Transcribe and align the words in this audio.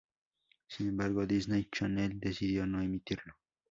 Sin 0.67 0.87
embargo, 0.89 1.27
Disney 1.27 1.69
Channel 1.71 2.19
decidió 2.19 2.65
no 2.65 2.81
emitirlo. 2.81 3.35